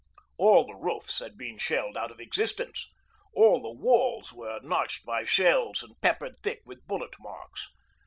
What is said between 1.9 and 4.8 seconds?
out of existence. All the walls were